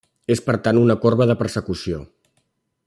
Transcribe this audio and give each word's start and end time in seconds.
És 0.35 0.39
per 0.45 0.55
tant 0.67 0.79
un 0.83 0.93
corba 1.03 1.29
de 1.33 1.37
persecució. 1.43 2.03